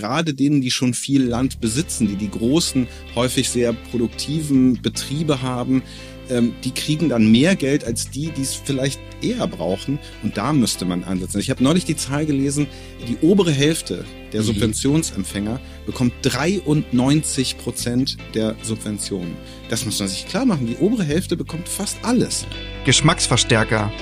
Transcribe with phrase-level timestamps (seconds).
[0.00, 5.82] gerade denen, die schon viel Land besitzen, die die großen, häufig sehr produktiven Betriebe haben,
[6.30, 9.98] ähm, die kriegen dann mehr Geld als die, die es vielleicht eher brauchen.
[10.22, 11.40] Und da müsste man ansetzen.
[11.40, 12.66] Ich habe neulich die Zahl gelesen,
[13.08, 14.46] die obere Hälfte der mhm.
[14.46, 19.36] Subventionsempfänger bekommt 93 Prozent der Subventionen.
[19.68, 20.66] Das muss man sich klar machen.
[20.66, 22.46] Die obere Hälfte bekommt fast alles.
[22.84, 23.92] Geschmacksverstärker.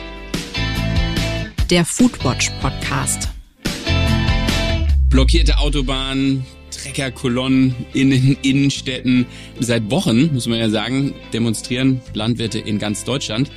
[1.70, 3.28] Der Foodwatch Podcast.
[5.08, 9.26] Blockierte Autobahnen, Treckerkolonnen in den Innenstädten.
[9.58, 13.50] Seit Wochen, muss man ja sagen, demonstrieren Landwirte in ganz Deutschland.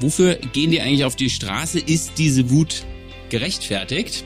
[0.00, 1.78] Wofür gehen die eigentlich auf die Straße?
[1.80, 2.84] Ist diese Wut
[3.28, 4.24] gerechtfertigt?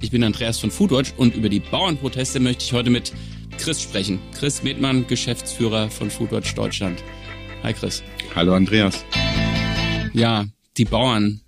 [0.00, 3.12] Ich bin Andreas von Foodwatch und über die Bauernproteste möchte ich heute mit
[3.58, 4.18] Chris sprechen.
[4.38, 7.02] Chris Medmann, Geschäftsführer von Foodwatch Deutschland.
[7.62, 8.02] Hi Chris.
[8.34, 9.04] Hallo Andreas.
[10.12, 10.46] Ja,
[10.76, 11.40] die Bauern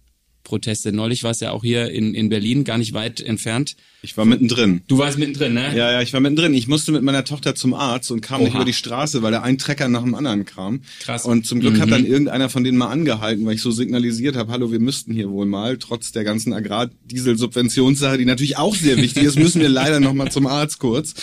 [0.53, 0.93] Proteste.
[0.93, 3.75] Neulich war es ja auch hier in, in Berlin, gar nicht weit entfernt.
[4.03, 4.83] Ich war mittendrin.
[4.87, 5.75] Du warst mittendrin, ne?
[5.75, 6.53] Ja, ja, ich war mittendrin.
[6.53, 8.45] Ich musste mit meiner Tochter zum Arzt und kam Oha.
[8.45, 10.83] nicht über die Straße, weil da ein Trecker nach dem anderen kam.
[11.01, 11.25] Krass.
[11.25, 11.81] Und zum Glück mhm.
[11.81, 15.15] hat dann irgendeiner von denen mal angehalten, weil ich so signalisiert habe, hallo, wir müssten
[15.15, 19.71] hier wohl mal, trotz der ganzen Agrardiesel-Subventionssache, die natürlich auch sehr wichtig ist, müssen wir
[19.71, 21.15] leider noch mal zum Arzt kurz.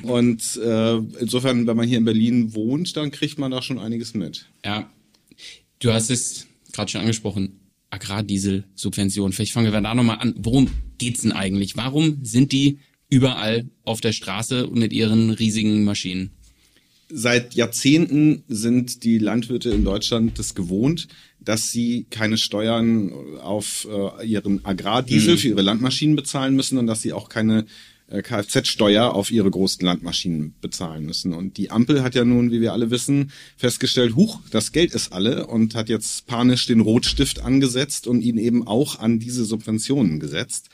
[0.00, 4.14] Und äh, insofern, wenn man hier in Berlin wohnt, dann kriegt man da schon einiges
[4.14, 4.46] mit.
[4.64, 4.88] Ja,
[5.80, 7.57] du hast es gerade schon angesprochen
[7.90, 9.32] Agrardiesel-Subvention.
[9.32, 10.34] Vielleicht fangen wir da nochmal an.
[10.38, 11.76] Worum geht's denn eigentlich?
[11.76, 16.30] Warum sind die überall auf der Straße mit ihren riesigen Maschinen?
[17.10, 21.08] Seit Jahrzehnten sind die Landwirte in Deutschland das gewohnt,
[21.40, 25.38] dass sie keine Steuern auf äh, ihren Agrardiesel mhm.
[25.38, 27.64] für ihre Landmaschinen bezahlen müssen und dass sie auch keine
[28.10, 31.34] Kfz-Steuer auf ihre großen Landmaschinen bezahlen müssen.
[31.34, 35.12] Und die Ampel hat ja nun, wie wir alle wissen, festgestellt, huch, das Geld ist
[35.12, 40.20] alle und hat jetzt panisch den Rotstift angesetzt und ihn eben auch an diese Subventionen
[40.20, 40.68] gesetzt.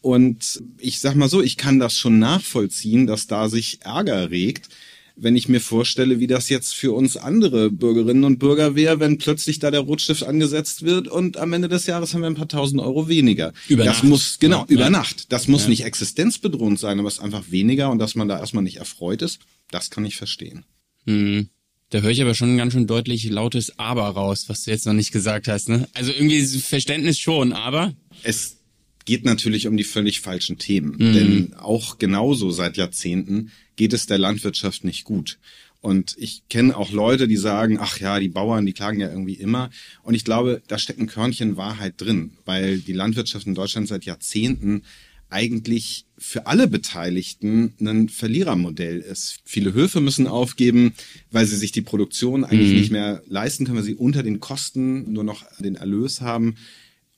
[0.00, 4.68] Und ich sag mal so, ich kann das schon nachvollziehen, dass da sich Ärger regt
[5.16, 9.18] wenn ich mir vorstelle, wie das jetzt für uns andere Bürgerinnen und Bürger wäre, wenn
[9.18, 12.48] plötzlich da der Rotstift angesetzt wird und am Ende des Jahres haben wir ein paar
[12.48, 13.52] tausend Euro weniger.
[13.68, 14.04] Über das Nacht.
[14.04, 14.66] muss, genau, ja.
[14.68, 15.32] über Nacht.
[15.32, 15.68] Das muss ja.
[15.68, 19.22] nicht existenzbedrohend sein, aber es ist einfach weniger und dass man da erstmal nicht erfreut
[19.22, 19.38] ist,
[19.70, 20.64] das kann ich verstehen.
[21.06, 21.48] Hm.
[21.90, 24.86] Da höre ich aber schon ein ganz schön deutlich lautes Aber raus, was du jetzt
[24.86, 25.68] noch nicht gesagt hast.
[25.68, 25.86] Ne?
[25.94, 27.94] Also irgendwie Verständnis schon, aber.
[28.24, 28.56] Es
[29.04, 30.96] geht natürlich um die völlig falschen Themen.
[30.98, 31.12] Mhm.
[31.12, 35.38] Denn auch genauso seit Jahrzehnten geht es der Landwirtschaft nicht gut.
[35.80, 39.34] Und ich kenne auch Leute, die sagen, ach ja, die Bauern, die klagen ja irgendwie
[39.34, 39.68] immer.
[40.02, 44.06] Und ich glaube, da steckt ein Körnchen Wahrheit drin, weil die Landwirtschaft in Deutschland seit
[44.06, 44.82] Jahrzehnten
[45.28, 49.40] eigentlich für alle Beteiligten ein Verlierermodell ist.
[49.44, 50.94] Viele Höfe müssen aufgeben,
[51.30, 52.78] weil sie sich die Produktion eigentlich mhm.
[52.78, 56.54] nicht mehr leisten können, weil sie unter den Kosten nur noch den Erlös haben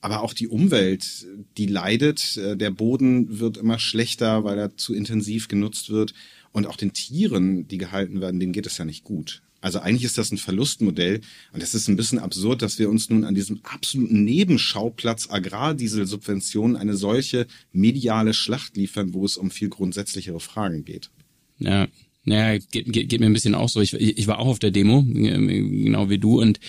[0.07, 2.37] aber auch die Umwelt, die leidet.
[2.37, 6.15] Äh, der Boden wird immer schlechter, weil er zu intensiv genutzt wird.
[6.53, 9.43] Und auch den Tieren, die gehalten werden, denen geht es ja nicht gut.
[9.61, 11.21] Also eigentlich ist das ein Verlustmodell.
[11.53, 16.77] Und es ist ein bisschen absurd, dass wir uns nun an diesem absoluten Nebenschauplatz Agrardieselsubventionen
[16.77, 21.11] eine solche mediale Schlacht liefern, wo es um viel grundsätzlichere Fragen geht.
[21.59, 21.89] Ja,
[22.25, 23.81] naja, geht, geht, geht mir ein bisschen auch so.
[23.81, 26.41] Ich, ich war auch auf der Demo, genau wie du.
[26.41, 26.61] Und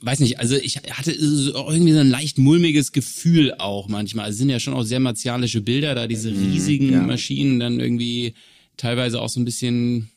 [0.00, 4.30] weiß nicht, also ich hatte irgendwie so ein leicht mulmiges Gefühl auch manchmal.
[4.30, 7.02] Es sind ja schon auch sehr martialische Bilder, da diese mhm, riesigen ja.
[7.02, 8.34] Maschinen dann irgendwie
[8.76, 10.10] teilweise auch so ein bisschen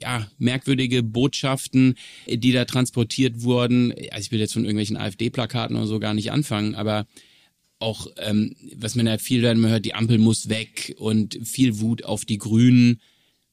[0.00, 1.94] ja, merkwürdige Botschaften,
[2.26, 3.92] die da transportiert wurden.
[4.10, 7.06] Also ich will jetzt von irgendwelchen AfD-Plakaten oder so gar nicht anfangen, aber
[7.78, 12.04] auch, ähm, was man ja viel dann hört, die Ampel muss weg und viel Wut
[12.04, 13.00] auf die Grünen.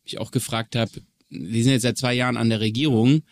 [0.04, 0.92] Ich auch gefragt habe,
[1.30, 3.24] die sind jetzt seit zwei Jahren an der Regierung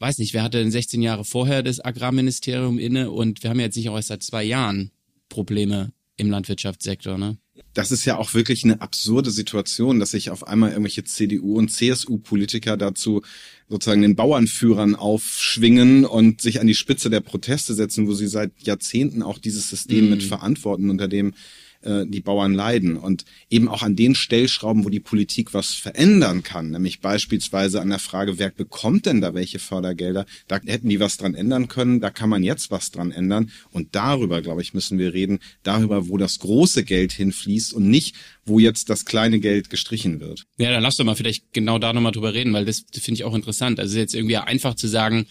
[0.00, 3.76] weiß nicht, wer hatte denn 16 Jahre vorher das Agrarministerium inne und wir haben jetzt
[3.76, 4.90] nicht auch erst seit zwei Jahren
[5.28, 7.38] Probleme im Landwirtschaftssektor, ne?
[7.74, 11.70] Das ist ja auch wirklich eine absurde Situation, dass sich auf einmal irgendwelche CDU und
[11.70, 13.22] CSU-Politiker dazu
[13.68, 18.52] sozusagen den Bauernführern aufschwingen und sich an die Spitze der Proteste setzen, wo sie seit
[18.62, 20.10] Jahrzehnten auch dieses System mm.
[20.10, 21.34] mit verantworten, unter dem
[21.82, 22.96] äh, die Bauern leiden.
[22.96, 27.88] Und eben auch an den Stellschrauben, wo die Politik was verändern kann, nämlich beispielsweise an
[27.88, 30.26] der Frage, wer bekommt denn da welche Fördergelder?
[30.48, 33.50] Da hätten die was dran ändern können, da kann man jetzt was dran ändern.
[33.70, 38.14] Und darüber, glaube ich, müssen wir reden, darüber, wo das große Geld hinfließt und nicht,
[38.44, 40.44] wo jetzt das kleine Geld gestrichen wird.
[40.58, 43.24] Ja, dann lass doch mal vielleicht genau da nochmal drüber reden, weil das finde ich
[43.24, 43.80] auch interessant.
[43.80, 45.26] Also jetzt irgendwie einfach zu sagen,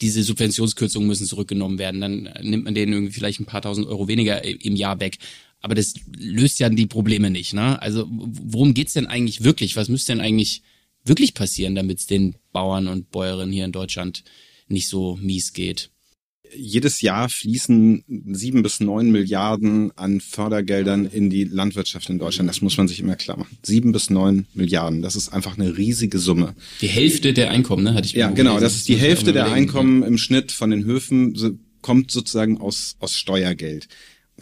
[0.00, 2.00] diese Subventionskürzungen müssen zurückgenommen werden.
[2.00, 5.18] Dann nimmt man denen irgendwie vielleicht ein paar tausend Euro weniger im Jahr weg.
[5.62, 7.54] Aber das löst ja die Probleme nicht.
[7.54, 7.80] Ne?
[7.80, 9.76] Also worum geht's denn eigentlich wirklich?
[9.76, 10.62] Was müsste denn eigentlich
[11.04, 14.24] wirklich passieren, damit es den Bauern und Bäuerinnen hier in Deutschland
[14.68, 15.92] nicht so mies geht?
[16.54, 22.48] jedes Jahr fließen sieben bis neun Milliarden an Fördergeldern in die Landwirtschaft in Deutschland.
[22.48, 23.56] Das muss man sich immer klar machen.
[23.62, 25.02] Sieben bis neun Milliarden.
[25.02, 26.54] Das ist einfach eine riesige Summe.
[26.80, 27.94] Die Hälfte der Einkommen, ne?
[27.94, 28.60] Hatte ich ja, genau.
[28.60, 33.16] Das ist die Hälfte der Einkommen im Schnitt von den Höfen kommt sozusagen aus, aus
[33.16, 33.88] Steuergeld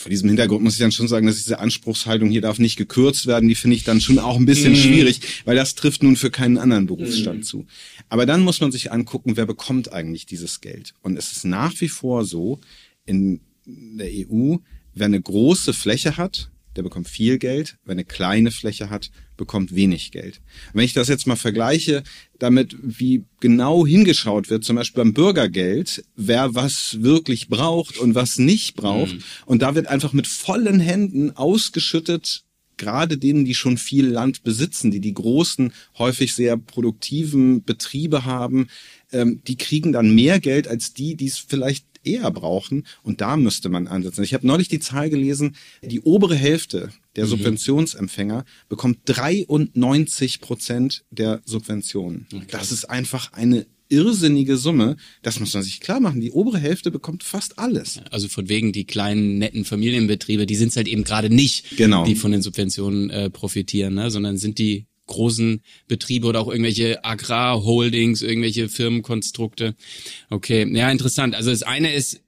[0.00, 3.26] vor diesem Hintergrund muss ich dann schon sagen, dass diese Anspruchshaltung hier darf nicht gekürzt
[3.26, 4.76] werden, die finde ich dann schon auch ein bisschen mhm.
[4.76, 7.42] schwierig, weil das trifft nun für keinen anderen Berufsstand mhm.
[7.42, 7.66] zu.
[8.08, 10.94] Aber dann muss man sich angucken, wer bekommt eigentlich dieses Geld.
[11.02, 12.60] Und es ist nach wie vor so,
[13.04, 14.56] in der EU,
[14.94, 17.76] wer eine große Fläche hat, der bekommt viel Geld.
[17.84, 20.40] Wer eine kleine Fläche hat, bekommt wenig Geld.
[20.72, 22.02] Wenn ich das jetzt mal vergleiche
[22.38, 28.38] damit, wie genau hingeschaut wird, zum Beispiel beim Bürgergeld, wer was wirklich braucht und was
[28.38, 29.22] nicht braucht, mhm.
[29.46, 32.44] und da wird einfach mit vollen Händen ausgeschüttet,
[32.80, 38.68] gerade denen, die schon viel Land besitzen, die die großen, häufig sehr produktiven Betriebe haben,
[39.12, 42.86] ähm, die kriegen dann mehr Geld als die, die es vielleicht eher brauchen.
[43.02, 44.24] Und da müsste man ansetzen.
[44.24, 47.30] Ich habe neulich die Zahl gelesen, die obere Hälfte der mhm.
[47.30, 52.26] Subventionsempfänger bekommt 93 Prozent der Subventionen.
[52.32, 52.46] Okay.
[52.50, 54.96] Das ist einfach eine irrsinnige Summe.
[55.22, 56.20] Das muss man sich klar machen.
[56.20, 58.00] Die obere Hälfte bekommt fast alles.
[58.10, 62.04] Also von wegen die kleinen netten Familienbetriebe, die sind es halt eben gerade nicht, genau.
[62.04, 64.10] die von den Subventionen äh, profitieren, ne?
[64.10, 69.74] sondern sind die großen Betriebe oder auch irgendwelche Agrarholdings, irgendwelche Firmenkonstrukte.
[70.30, 71.34] Okay, ja, interessant.
[71.34, 72.22] Also das eine ist,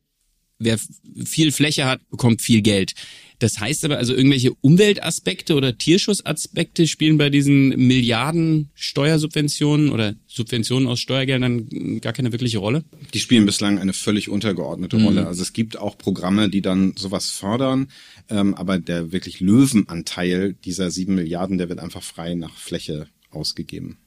[0.59, 0.79] wer
[1.25, 2.93] viel Fläche hat, bekommt viel Geld.
[3.43, 10.87] Das heißt aber also irgendwelche Umweltaspekte oder Tierschutzaspekte spielen bei diesen Milliarden Steuersubventionen oder Subventionen
[10.87, 12.85] aus Steuergeldern gar keine wirkliche Rolle?
[13.13, 15.07] Die spielen bislang eine völlig untergeordnete mhm.
[15.07, 15.27] Rolle.
[15.27, 17.89] Also es gibt auch Programme, die dann sowas fördern,
[18.29, 23.99] ähm, aber der wirklich Löwenanteil dieser sieben Milliarden, der wird einfach frei nach Fläche ausgegeben.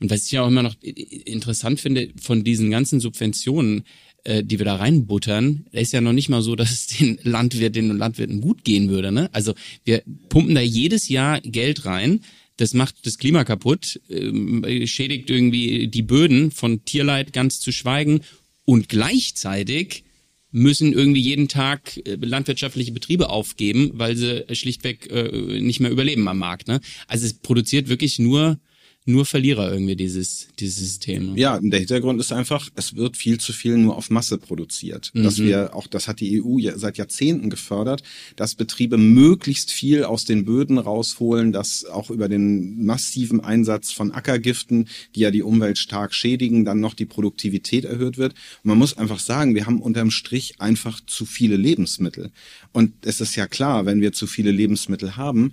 [0.00, 3.84] Und was ich ja auch immer noch interessant finde von diesen ganzen Subventionen,
[4.24, 7.76] äh, die wir da reinbuttern, ist ja noch nicht mal so, dass es den Landwirt,
[7.76, 9.12] den Landwirten gut gehen würde.
[9.12, 9.28] Ne?
[9.32, 9.54] Also
[9.84, 12.20] wir pumpen da jedes Jahr Geld rein.
[12.56, 18.20] Das macht das Klima kaputt, äh, schädigt irgendwie die Böden von Tierleid ganz zu schweigen
[18.64, 20.04] und gleichzeitig
[20.50, 26.28] müssen irgendwie jeden Tag äh, landwirtschaftliche Betriebe aufgeben, weil sie schlichtweg äh, nicht mehr überleben
[26.28, 26.68] am Markt.
[26.68, 26.80] Ne?
[27.08, 28.60] Also es produziert wirklich nur
[29.06, 31.32] nur Verlierer irgendwie dieses, dieses System.
[31.34, 31.40] Ne?
[31.40, 35.10] Ja, der Hintergrund ist einfach, es wird viel zu viel nur auf Masse produziert.
[35.12, 35.24] Mhm.
[35.24, 38.02] Dass wir, auch das hat die EU seit Jahrzehnten gefördert,
[38.36, 44.10] dass Betriebe möglichst viel aus den Böden rausholen, dass auch über den massiven Einsatz von
[44.10, 48.32] Ackergiften, die ja die Umwelt stark schädigen, dann noch die Produktivität erhöht wird.
[48.32, 52.30] Und man muss einfach sagen, wir haben unterm Strich einfach zu viele Lebensmittel.
[52.72, 55.52] Und es ist ja klar, wenn wir zu viele Lebensmittel haben,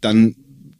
[0.00, 0.34] dann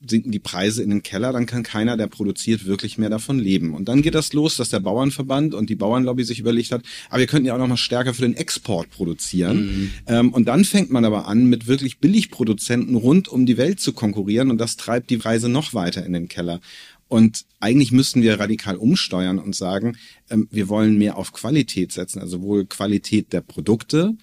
[0.06, 3.74] sinken die Preise in den Keller, dann kann keiner, der produziert, wirklich mehr davon leben.
[3.74, 7.20] Und dann geht das los, dass der Bauernverband und die Bauernlobby sich überlegt hat, aber
[7.20, 9.66] wir könnten ja auch noch mal stärker für den Export produzieren.
[9.66, 9.90] Mhm.
[10.06, 13.92] Ähm, und dann fängt man aber an, mit wirklich Billigproduzenten rund um die Welt zu
[13.92, 16.60] konkurrieren und das treibt die Preise noch weiter in den Keller.
[17.08, 19.96] Und eigentlich müssten wir radikal umsteuern und sagen,
[20.30, 24.14] ähm, wir wollen mehr auf Qualität setzen, also wohl Qualität der Produkte,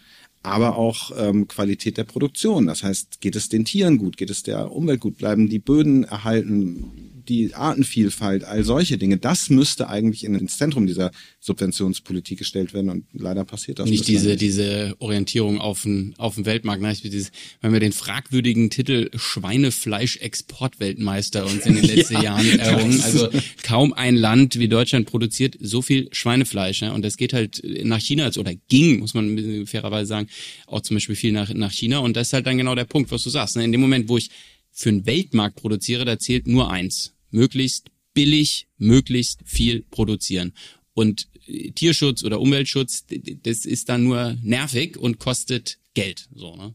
[0.47, 2.67] aber auch ähm, Qualität der Produktion.
[2.67, 6.05] Das heißt, geht es den Tieren gut, geht es der Umwelt gut, bleiben die Böden
[6.05, 6.96] erhalten,
[7.29, 13.05] die Artenvielfalt, all solche Dinge, das müsste eigentlich ins Zentrum dieser Subventionspolitik gestellt werden und
[13.13, 14.05] leider passiert das nicht.
[14.07, 14.41] Diese, nicht.
[14.41, 16.81] diese Orientierung auf den, auf den Weltmarkt.
[16.81, 16.93] Ne?
[16.93, 17.31] Dieses,
[17.61, 22.99] wenn wir den fragwürdigen Titel Schweinefleisch-Exportweltmeister uns in den letzten ja, Jahren errungen.
[23.01, 23.29] Also
[23.63, 26.81] kaum ein Land wie Deutschland produziert so viel Schweinefleisch.
[26.81, 26.93] Ne?
[26.93, 30.27] Und das geht halt nach China oder ging, muss man fairerweise sagen,
[30.65, 31.99] auch zum Beispiel viel nach, nach China.
[31.99, 33.55] Und das ist halt dann genau der Punkt, was du sagst.
[33.55, 33.63] Ne?
[33.63, 34.29] In dem Moment, wo ich
[34.71, 40.53] für einen Weltmarkt produziere, da zählt nur eins möglichst billig, möglichst viel produzieren.
[40.93, 43.05] Und äh, Tierschutz oder Umweltschutz,
[43.43, 46.27] das ist dann nur nervig und kostet Geld.
[46.33, 46.73] So, ne?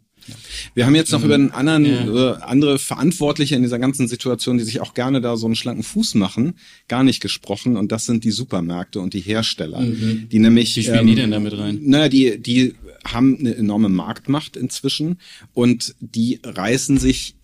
[0.75, 2.35] Wir haben jetzt noch über einen anderen, ja.
[2.35, 5.83] äh, andere Verantwortliche in dieser ganzen Situation, die sich auch gerne da so einen schlanken
[5.83, 6.55] Fuß machen,
[6.89, 7.77] gar nicht gesprochen.
[7.77, 10.29] Und das sind die Supermärkte und die Hersteller, mhm.
[10.31, 10.77] die nämlich.
[10.77, 11.81] Wie spielen ähm, die denn damit rein?
[11.83, 15.19] Naja, die, die haben eine enorme Marktmacht inzwischen
[15.53, 17.35] und die reißen sich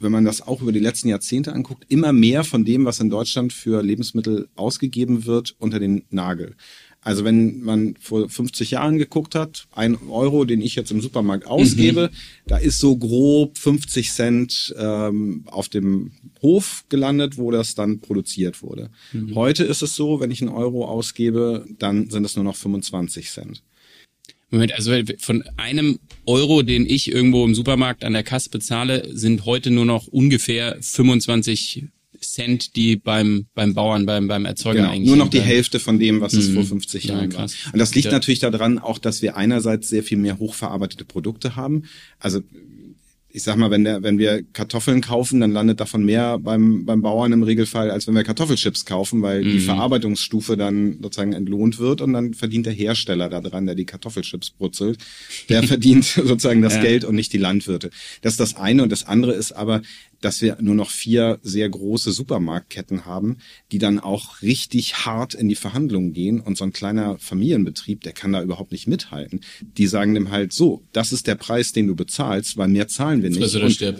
[0.00, 3.10] wenn man das auch über die letzten Jahrzehnte anguckt, immer mehr von dem, was in
[3.10, 6.54] Deutschland für Lebensmittel ausgegeben wird, unter den Nagel.
[7.00, 11.46] Also wenn man vor 50 Jahren geguckt hat, ein Euro, den ich jetzt im Supermarkt
[11.46, 12.16] ausgebe, mhm.
[12.46, 16.10] da ist so grob 50 Cent ähm, auf dem
[16.42, 18.90] Hof gelandet, wo das dann produziert wurde.
[19.12, 19.34] Mhm.
[19.36, 23.30] Heute ist es so, wenn ich einen Euro ausgebe, dann sind es nur noch 25
[23.30, 23.62] Cent.
[24.50, 29.44] Moment, also von einem Euro, den ich irgendwo im Supermarkt an der Kasse bezahle, sind
[29.44, 31.84] heute nur noch ungefähr 25
[32.20, 35.06] Cent, die beim, beim Bauern, beim, beim Erzeuger genau, eigentlich.
[35.06, 35.40] Nur noch die.
[35.40, 36.54] Hälfte von dem, was es Mhm.
[36.54, 37.54] vor 50 Ja, Jahren krass.
[37.66, 37.74] war.
[37.74, 38.12] Und das liegt Ja.
[38.12, 41.84] natürlich daran, auch, dass wir einerseits sehr viel mehr hochverarbeitete Produkte haben.
[42.18, 42.40] Also
[43.30, 47.02] ich sag mal, wenn der, wenn wir Kartoffeln kaufen, dann landet davon mehr beim, beim
[47.02, 52.00] Bauern im Regelfall, als wenn wir Kartoffelchips kaufen, weil die Verarbeitungsstufe dann sozusagen entlohnt wird
[52.00, 54.98] und dann verdient der Hersteller daran, der die Kartoffelchips brutzelt.
[55.50, 56.82] Der verdient sozusagen das Ja.
[56.82, 57.90] Geld und nicht die Landwirte.
[58.22, 59.82] Das ist das eine und das andere ist aber,
[60.20, 63.38] dass wir nur noch vier sehr große Supermarktketten haben,
[63.72, 68.12] die dann auch richtig hart in die Verhandlungen gehen und so ein kleiner Familienbetrieb, der
[68.12, 69.40] kann da überhaupt nicht mithalten.
[69.76, 73.22] Die sagen dem halt so, das ist der Preis, den du bezahlst, weil mehr zahlen
[73.22, 73.40] wir nicht.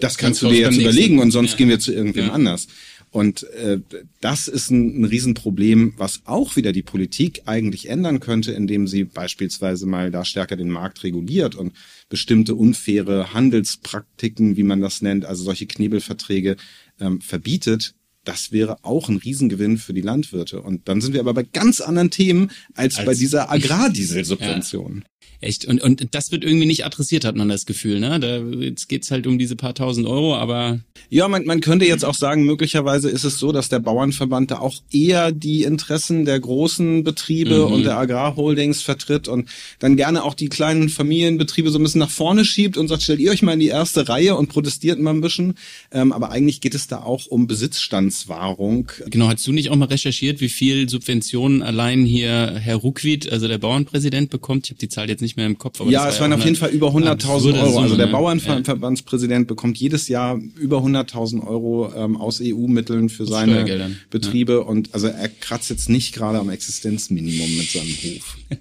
[0.01, 1.57] Das kannst du dir jetzt überlegen und sonst Ja.
[1.59, 2.33] gehen wir zu irgendwem Ja.
[2.33, 2.67] anders.
[3.11, 3.81] Und äh,
[4.21, 9.05] das ist ein, ein Riesenproblem, was auch wieder die Politik eigentlich ändern könnte, indem sie
[9.05, 11.73] beispielsweise mal da stärker den Markt reguliert und
[12.09, 16.57] bestimmte unfaire Handelspraktiken, wie man das nennt, also solche Knebelverträge
[17.01, 17.95] ähm, verbietet.
[18.25, 20.61] Das wäre auch ein Riesengewinn für die Landwirte.
[20.61, 25.05] Und dann sind wir aber bei ganz anderen Themen als, Als- bei dieser Agrardieselsubvention.
[25.41, 25.67] Echt.
[25.67, 28.19] Und, und das wird irgendwie nicht adressiert, hat man das Gefühl, ne?
[28.19, 30.81] Da, jetzt geht's halt um diese paar tausend Euro, aber
[31.11, 34.59] Ja, man, man könnte jetzt auch sagen, möglicherweise ist es so, dass der Bauernverband da
[34.59, 37.73] auch eher die Interessen der großen Betriebe Mhm.
[37.73, 42.11] und der Agrarholdings vertritt und dann gerne auch die kleinen Familienbetriebe so ein bisschen nach
[42.11, 45.15] vorne schiebt und sagt, stellt ihr euch mal in die erste Reihe und protestiert mal
[45.15, 45.55] ein bisschen.
[45.93, 48.91] Ähm, aber eigentlich geht es da auch um Besitzstandswahrung.
[49.07, 53.49] Genau, hast du nicht auch mal recherchiert, wie viel Subventionen allein hier Herr Ruckwied, also
[53.49, 54.67] der Bauernpräsident, bekommt?
[54.67, 55.81] Ich habe die Zahl jetzt nicht mehr im Kopf.
[55.89, 57.81] Ja, es war waren ja auf jeden Fall über 100.000 absurde Euro.
[57.81, 58.13] Also der ne?
[58.13, 65.09] Bauernverbandspräsident bekommt jedes Jahr über 100.000 Euro ähm, aus EU-Mitteln für seine Betriebe und also
[65.09, 68.37] er kratzt jetzt nicht gerade am Existenzminimum mit seinem Hof.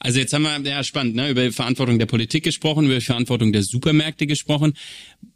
[0.00, 3.62] Also jetzt haben wir, ja spannend, ne, über Verantwortung der Politik gesprochen, über Verantwortung der
[3.62, 4.74] Supermärkte gesprochen,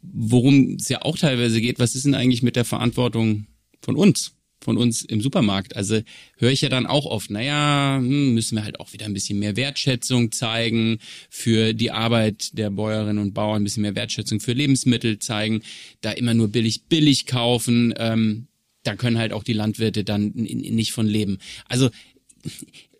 [0.01, 3.45] worum es ja auch teilweise geht, was ist denn eigentlich mit der Verantwortung
[3.81, 4.36] von uns?
[4.67, 5.77] Von uns im Supermarkt.
[5.77, 6.01] Also
[6.35, 9.39] höre ich ja dann auch oft, naja, hm, müssen wir halt auch wieder ein bisschen
[9.39, 14.51] mehr Wertschätzung zeigen für die Arbeit der Bäuerinnen und Bauern, ein bisschen mehr Wertschätzung für
[14.51, 15.61] Lebensmittel zeigen,
[16.01, 18.47] da immer nur billig, billig kaufen, ähm,
[18.83, 21.37] da können halt auch die Landwirte dann nicht von leben.
[21.69, 21.89] Also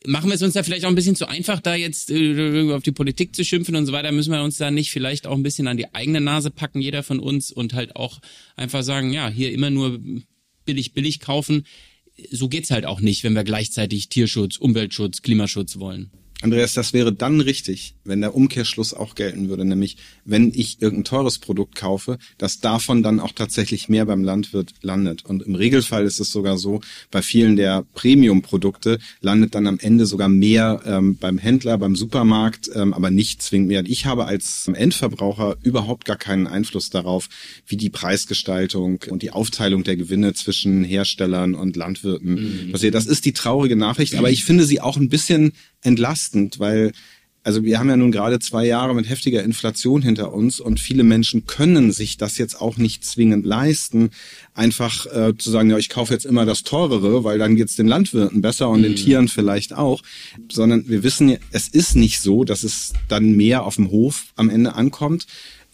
[0.05, 2.83] machen wir es uns da vielleicht auch ein bisschen zu einfach, da jetzt äh, auf
[2.83, 5.43] die Politik zu schimpfen und so weiter, müssen wir uns da nicht vielleicht auch ein
[5.43, 8.21] bisschen an die eigene Nase packen, jeder von uns, und halt auch
[8.55, 9.99] einfach sagen, ja, hier immer nur
[10.67, 11.65] billig, billig kaufen.
[12.29, 16.11] So geht's halt auch nicht, wenn wir gleichzeitig Tierschutz, Umweltschutz, Klimaschutz wollen.
[16.41, 21.03] Andreas, das wäre dann richtig, wenn der Umkehrschluss auch gelten würde, nämlich wenn ich irgendein
[21.05, 25.25] teures Produkt kaufe, dass davon dann auch tatsächlich mehr beim Landwirt landet.
[25.25, 30.05] Und im Regelfall ist es sogar so, bei vielen der Premium-Produkte landet dann am Ende
[30.05, 33.79] sogar mehr ähm, beim Händler, beim Supermarkt, ähm, aber nicht zwingend mehr.
[33.79, 37.29] Und ich habe als Endverbraucher überhaupt gar keinen Einfluss darauf,
[37.65, 42.93] wie die Preisgestaltung und die Aufteilung der Gewinne zwischen Herstellern und Landwirten passiert.
[42.93, 46.91] Das ist die traurige Nachricht, aber ich finde sie auch ein bisschen entlastend, weil
[47.47, 51.05] also wir haben ja nun gerade zwei Jahre mit heftiger Inflation hinter uns und viele
[51.05, 54.09] Menschen können sich das jetzt auch nicht zwingend leisten,
[54.53, 57.87] einfach äh, zu sagen, ja, ich kaufe jetzt immer das teurere, weil dann geht's den
[57.87, 60.03] Landwirten besser und den Tieren vielleicht auch,
[60.51, 64.25] sondern wir wissen, ja, es ist nicht so, dass es dann mehr auf dem Hof
[64.35, 65.25] am Ende ankommt.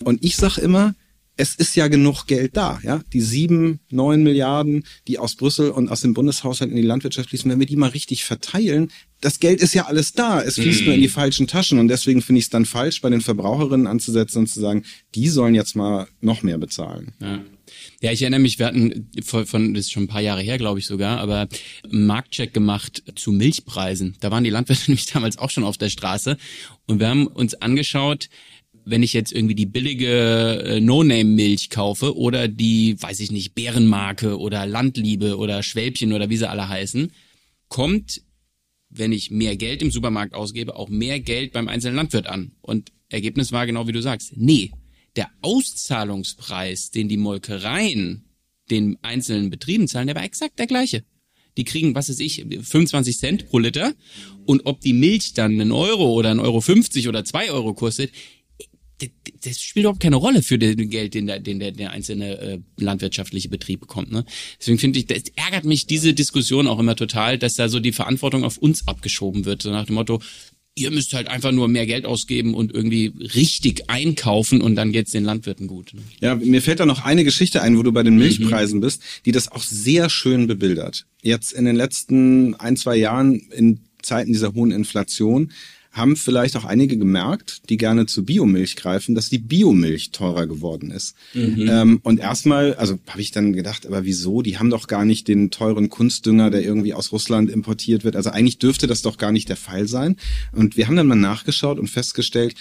[0.04, 0.94] Und ich sag immer,
[1.38, 3.02] es ist ja genug Geld da, ja.
[3.12, 7.50] Die sieben, neun Milliarden, die aus Brüssel und aus dem Bundeshaushalt in die Landwirtschaft fließen,
[7.50, 8.92] wenn wir die mal richtig verteilen,
[9.24, 10.42] das Geld ist ja alles da.
[10.42, 11.80] Es fließt nur in die falschen Taschen.
[11.80, 14.84] Und deswegen finde ich es dann falsch, bei den Verbraucherinnen anzusetzen und zu sagen,
[15.16, 17.14] die sollen jetzt mal noch mehr bezahlen.
[17.22, 17.42] Ja.
[18.02, 20.58] Ja, ich erinnere mich, wir hatten von, von das ist schon ein paar Jahre her,
[20.58, 21.48] glaube ich sogar, aber
[21.90, 24.16] einen Marktcheck gemacht zu Milchpreisen.
[24.20, 26.38] Da waren die Landwirte nämlich damals auch schon auf der Straße
[26.86, 28.30] und wir haben uns angeschaut,
[28.86, 34.38] wenn ich jetzt irgendwie die billige äh, No-Name-Milch kaufe oder die, weiß ich nicht, Bärenmarke
[34.38, 37.12] oder Landliebe oder Schwälbchen oder wie sie alle heißen,
[37.70, 38.22] kommt,
[38.98, 42.54] wenn ich mehr Geld im Supermarkt ausgebe, auch mehr Geld beim einzelnen Landwirt an.
[42.62, 44.34] Und Ergebnis war genau wie du sagst.
[44.36, 44.72] Nee,
[45.16, 48.26] der Auszahlungspreis, den die Molkereien
[48.70, 51.04] den einzelnen Betrieben zahlen, der war exakt der gleiche.
[51.58, 53.94] Die kriegen, was weiß ich, 25 Cent pro Liter.
[54.46, 58.12] Und ob die Milch dann einen Euro oder einen Euro 50 oder zwei Euro kostet,
[59.44, 62.60] das, spielt überhaupt keine Rolle für den Geld, den der, den der, der einzelne äh,
[62.78, 64.12] landwirtschaftliche Betrieb bekommt.
[64.12, 64.26] Ne?
[64.60, 67.92] Deswegen finde ich, das ärgert mich diese Diskussion auch immer total, dass da so die
[67.92, 70.22] Verantwortung auf uns abgeschoben wird, so nach dem Motto,
[70.76, 75.12] ihr müsst halt einfach nur mehr Geld ausgeben und irgendwie richtig einkaufen und dann geht's
[75.12, 75.94] den Landwirten gut.
[75.94, 76.02] Ne?
[76.20, 79.32] Ja, mir fällt da noch eine Geschichte ein, wo du bei den Milchpreisen bist, die
[79.32, 81.06] das auch sehr schön bebildert.
[81.22, 85.52] Jetzt in den letzten ein, zwei Jahren in Zeiten dieser hohen Inflation
[85.94, 90.90] haben vielleicht auch einige gemerkt, die gerne zu Biomilch greifen, dass die Biomilch teurer geworden
[90.90, 91.16] ist.
[91.36, 91.70] Mhm.
[91.70, 94.42] Ähm, und erstmal, also habe ich dann gedacht, aber wieso?
[94.42, 98.16] Die haben doch gar nicht den teuren Kunstdünger, der irgendwie aus Russland importiert wird.
[98.16, 100.18] Also eigentlich dürfte das doch gar nicht der Fall sein.
[100.52, 102.56] Und wir haben dann mal nachgeschaut und festgestellt,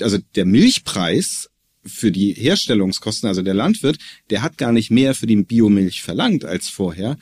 [0.00, 1.48] also der Milchpreis
[1.82, 3.98] für die Herstellungskosten, also der Landwirt,
[4.30, 7.16] der hat gar nicht mehr für die Biomilch verlangt als vorher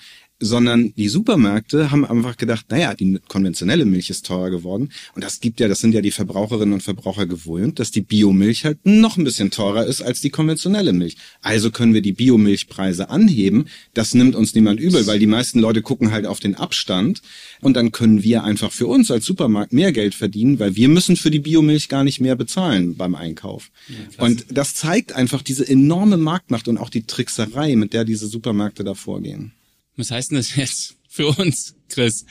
[0.44, 4.90] sondern die Supermärkte haben einfach gedacht, naja, die konventionelle Milch ist teurer geworden.
[5.14, 8.64] Und das gibt ja, das sind ja die Verbraucherinnen und Verbraucher gewöhnt, dass die Biomilch
[8.64, 11.16] halt noch ein bisschen teurer ist als die konventionelle Milch.
[11.40, 13.66] Also können wir die Biomilchpreise anheben.
[13.94, 17.22] Das nimmt uns niemand übel, weil die meisten Leute gucken halt auf den Abstand.
[17.62, 21.16] Und dann können wir einfach für uns als Supermarkt mehr Geld verdienen, weil wir müssen
[21.16, 23.70] für die Biomilch gar nicht mehr bezahlen beim Einkauf.
[23.88, 28.26] Ja, und das zeigt einfach diese enorme Marktmacht und auch die Trickserei, mit der diese
[28.26, 29.52] Supermärkte da vorgehen.
[29.96, 32.24] Was heißt denn das jetzt für uns, Chris?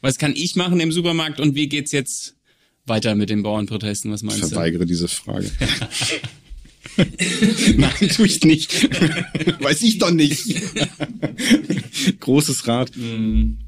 [0.00, 2.36] Was kann ich machen im Supermarkt und wie geht's jetzt
[2.86, 4.10] weiter mit den Bauernprotesten?
[4.10, 4.86] Was meinst ich verweigere du?
[4.86, 5.50] diese Frage.
[7.76, 8.90] Nein, tue ich nicht.
[9.62, 10.46] Weiß ich doch nicht.
[12.20, 12.96] Großes Rad.
[12.96, 13.67] Mm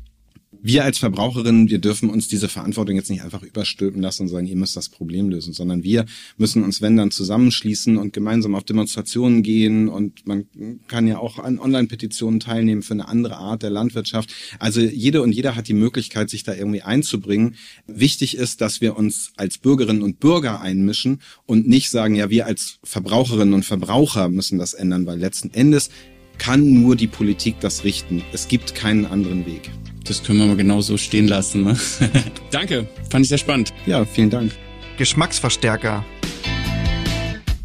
[0.62, 4.46] wir als Verbraucherinnen, wir dürfen uns diese Verantwortung jetzt nicht einfach überstülpen lassen und sagen,
[4.46, 8.64] ihr müsst das Problem lösen, sondern wir müssen uns, wenn dann, zusammenschließen und gemeinsam auf
[8.64, 10.46] Demonstrationen gehen und man
[10.86, 14.32] kann ja auch an Online-Petitionen teilnehmen für eine andere Art der Landwirtschaft.
[14.58, 17.56] Also jede und jeder hat die Möglichkeit, sich da irgendwie einzubringen.
[17.86, 22.46] Wichtig ist, dass wir uns als Bürgerinnen und Bürger einmischen und nicht sagen, ja, wir
[22.46, 25.90] als Verbraucherinnen und Verbraucher müssen das ändern, weil letzten Endes
[26.38, 28.22] kann nur die Politik das richten.
[28.32, 29.70] Es gibt keinen anderen Weg.
[30.10, 31.62] Das können wir mal genau so stehen lassen.
[31.62, 31.78] Ne?
[32.50, 33.72] Danke, fand ich sehr spannend.
[33.86, 34.50] Ja, vielen Dank.
[34.98, 36.04] Geschmacksverstärker.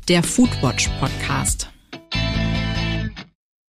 [0.07, 1.71] Der Foodwatch Podcast.